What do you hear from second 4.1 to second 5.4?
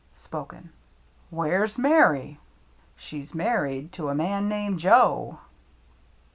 man named Joe.